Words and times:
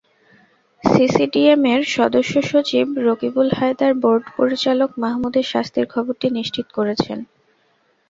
সিসিডিএমের 0.83 1.81
সদস্যসচিব 1.95 2.85
রকিবুল 3.07 3.47
হায়দার 3.57 3.93
বোর্ড 4.01 4.23
পরিচালক 4.37 4.89
মাহমুদের 5.03 5.45
শাস্তির 5.51 5.85
খবরটি 5.93 6.27
নিশ্চিত 6.37 6.67
করেছেন। 6.77 7.19